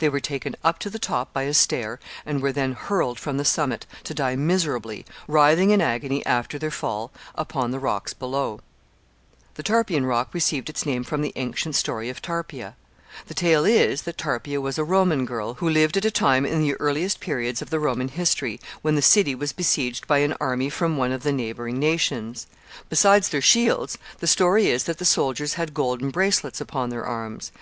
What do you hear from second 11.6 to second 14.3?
story of Tarpeia. The tale is, that